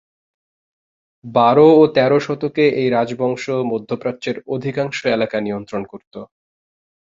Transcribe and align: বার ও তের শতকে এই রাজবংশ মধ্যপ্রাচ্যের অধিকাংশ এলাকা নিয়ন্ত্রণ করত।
বার 1.25 1.57
ও 1.73 1.83
তের 1.95 2.11
শতকে 2.19 2.65
এই 2.75 2.87
রাজবংশ 2.89 3.43
মধ্যপ্রাচ্যের 3.71 4.37
অধিকাংশ 4.47 4.99
এলাকা 5.07 5.37
নিয়ন্ত্রণ 5.39 5.83
করত। 5.85 6.13